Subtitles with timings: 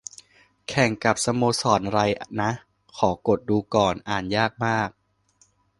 [0.67, 1.99] แข่งกับสโมสรไร
[2.41, 2.51] นะ
[2.97, 4.89] ขอกดดูก่อน อ่านยากมาก